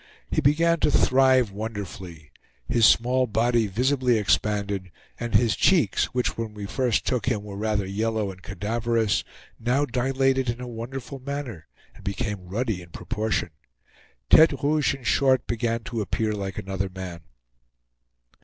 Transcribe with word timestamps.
He 0.31 0.41
began 0.41 0.79
to 0.79 0.89
thrive 0.89 1.51
wonderfully. 1.51 2.31
His 2.67 2.87
small 2.87 3.27
body 3.27 3.67
visibly 3.67 4.17
expanded, 4.17 4.89
and 5.19 5.35
his 5.35 5.55
cheeks, 5.55 6.05
which 6.05 6.35
when 6.39 6.55
we 6.55 6.65
first 6.65 7.05
took 7.05 7.27
him 7.27 7.43
were 7.43 7.55
rather 7.55 7.85
yellow 7.85 8.31
and 8.31 8.41
cadaverous, 8.41 9.23
now 9.59 9.85
dilated 9.85 10.49
in 10.49 10.59
a 10.59 10.67
wonderful 10.67 11.19
manner, 11.19 11.67
and 11.93 12.03
became 12.03 12.49
ruddy 12.49 12.81
in 12.81 12.89
proportion. 12.89 13.51
Tete 14.31 14.63
Rouge, 14.63 14.95
in 14.95 15.03
short, 15.03 15.45
began 15.45 15.83
to 15.83 16.01
appear 16.01 16.33
like 16.33 16.57
another 16.57 16.89
man. 16.89 17.21